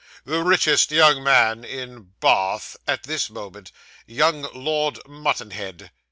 [0.25, 3.71] The richest young man in Ba ath at this moment.
[4.07, 5.91] Young Lord Mutanhed.